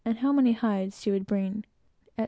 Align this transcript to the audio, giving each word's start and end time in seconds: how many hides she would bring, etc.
how 0.17 0.33
many 0.33 0.53
hides 0.53 0.99
she 0.99 1.11
would 1.11 1.27
bring, 1.27 1.63
etc. 2.17 2.19